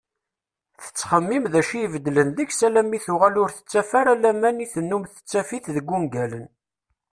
Tettxemmim 0.83 1.45
d 1.53 1.53
acu 1.59 1.73
i 1.75 1.79
ibeddlen 1.85 2.29
deg-s 2.37 2.59
alammi 2.67 2.99
tuɣal 3.05 3.35
ur 3.43 3.49
tettaf 3.51 3.89
ara 3.99 4.13
laman 4.23 4.63
i 4.65 4.67
tennum 4.73 5.03
tettaf-it 5.13 5.65
deg 5.75 5.91
ungalen. 5.97 6.47